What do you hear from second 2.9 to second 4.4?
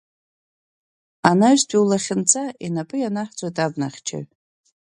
ианаҳҵоит абнахьчаҩ.